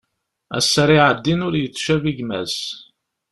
Ass 0.57 0.73
ara 0.83 0.95
iɛeddin 0.99 1.45
ur 1.47 1.53
yettcabi 1.57 2.11
gma-s. 2.17 2.57